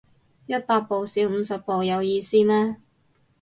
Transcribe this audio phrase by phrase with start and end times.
[0.03, 0.23] 一百步笑五十步
[1.83, 2.77] 有意思咩